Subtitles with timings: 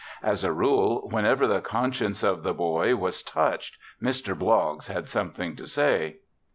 [0.23, 4.35] As a rule whenever the conscience of the boy was touched Mr.
[4.35, 6.21] Bloggs had something to say.